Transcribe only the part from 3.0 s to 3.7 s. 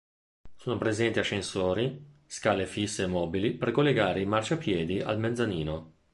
e mobili per